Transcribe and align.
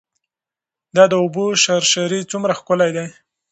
دا 0.95 1.03
د 1.11 1.13
اوبو 1.23 1.45
شرشرې 1.63 2.21
څومره 2.31 2.53
ښکلې 2.59 2.89
دي. 2.95 3.07